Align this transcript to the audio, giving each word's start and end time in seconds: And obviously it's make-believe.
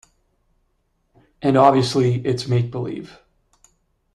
And 1.43 1.55
obviously 1.55 2.15
it's 2.25 2.47
make-believe. 2.47 3.19